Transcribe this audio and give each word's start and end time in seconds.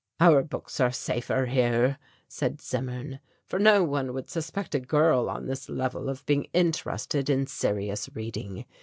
"Our 0.19 0.41
books 0.41 0.79
are 0.79 0.89
safer 0.91 1.45
here," 1.45 1.99
said 2.27 2.59
Zimmern, 2.59 3.19
"for 3.45 3.59
no 3.59 3.83
one 3.83 4.15
would 4.15 4.31
suspect 4.31 4.73
a 4.73 4.79
girl 4.79 5.29
on 5.29 5.45
this 5.45 5.69
level 5.69 6.09
of 6.09 6.25
being 6.25 6.45
interested 6.55 7.29
in 7.29 7.45
serious 7.45 8.09
reading. 8.15 8.65